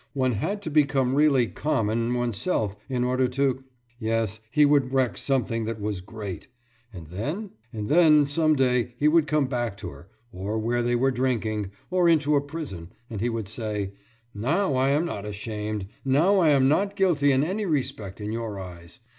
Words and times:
One 0.13 0.31
had 0.31 0.63
to 0.63 0.71
become 0.71 1.13
really 1.13 1.45
common 1.45 2.15
oneself 2.15 2.75
in 2.89 3.03
order 3.03 3.27
to.... 3.27 3.63
Yes, 3.99 4.39
he 4.49 4.65
would 4.65 4.91
wreck 4.91 5.15
something 5.15 5.65
that 5.65 5.79
was 5.79 6.01
great! 6.01 6.47
And 6.91 7.05
then? 7.11 7.51
And 7.71 7.87
then, 7.87 8.25
some 8.25 8.55
day 8.55 8.95
he 8.97 9.07
would 9.07 9.27
come 9.27 9.45
back 9.45 9.77
to 9.77 9.89
her, 9.89 10.09
or 10.31 10.57
where 10.57 10.81
they 10.81 10.95
were 10.95 11.11
drinking, 11.11 11.69
or 11.91 12.09
into 12.09 12.35
a 12.35 12.41
prison, 12.41 12.91
and 13.11 13.21
he 13.21 13.29
would 13.29 13.47
say: 13.47 13.93
»Now 14.33 14.73
I 14.73 14.89
am 14.89 15.05
not 15.05 15.23
ashamed, 15.23 15.85
now 16.03 16.39
I 16.39 16.49
am 16.49 16.67
not 16.67 16.95
guilty 16.95 17.31
in 17.31 17.43
any 17.43 17.67
respect 17.67 18.19
in 18.19 18.31
your 18.31 18.59
eyes. 18.59 19.01